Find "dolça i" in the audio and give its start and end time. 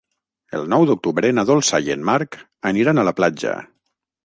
1.51-1.95